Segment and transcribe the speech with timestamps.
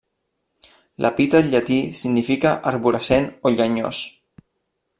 [1.05, 4.01] L'epítet llatí significa arborescent o llenyós.